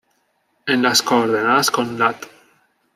En 0.65 0.81
las 0.81 1.03
coordenadas 1.03 1.69
con 1.69 1.99
lat. 1.99 2.25